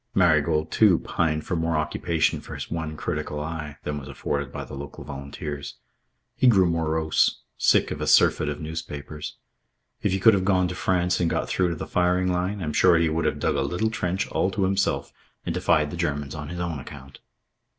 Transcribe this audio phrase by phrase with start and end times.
[0.15, 4.63] Marigold, too, pined for more occupation for his one critical eye than was afforded by
[4.63, 5.75] the local volunteers.
[6.35, 9.35] He grew morose, sick of a surfeit of newspapers.
[10.01, 12.63] If he could have gone to France and got through to the firing line, I
[12.63, 15.13] am sure he would have dug a little trench all to himself
[15.45, 17.19] and defied the Germans on his own account.